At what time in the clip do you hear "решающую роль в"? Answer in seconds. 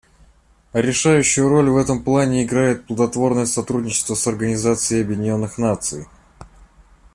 0.73-1.77